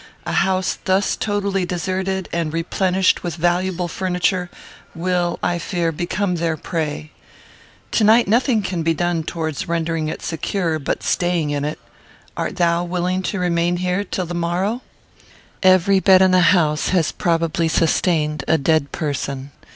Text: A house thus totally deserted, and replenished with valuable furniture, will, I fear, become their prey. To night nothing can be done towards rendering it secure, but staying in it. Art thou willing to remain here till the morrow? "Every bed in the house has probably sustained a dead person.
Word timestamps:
A 0.25 0.31
house 0.33 0.79
thus 0.85 1.15
totally 1.15 1.63
deserted, 1.63 2.27
and 2.33 2.51
replenished 2.51 3.21
with 3.21 3.35
valuable 3.35 3.87
furniture, 3.87 4.49
will, 4.95 5.37
I 5.43 5.59
fear, 5.59 5.91
become 5.91 6.37
their 6.37 6.57
prey. 6.57 7.11
To 7.91 8.03
night 8.03 8.27
nothing 8.27 8.63
can 8.63 8.81
be 8.81 8.95
done 8.95 9.21
towards 9.21 9.67
rendering 9.67 10.07
it 10.07 10.23
secure, 10.23 10.79
but 10.79 11.03
staying 11.03 11.51
in 11.51 11.63
it. 11.63 11.77
Art 12.35 12.55
thou 12.55 12.83
willing 12.83 13.21
to 13.21 13.37
remain 13.37 13.77
here 13.77 14.03
till 14.03 14.25
the 14.25 14.33
morrow? 14.33 14.81
"Every 15.61 15.99
bed 15.99 16.23
in 16.23 16.31
the 16.31 16.41
house 16.49 16.87
has 16.89 17.11
probably 17.11 17.67
sustained 17.67 18.43
a 18.47 18.57
dead 18.57 18.91
person. 18.91 19.51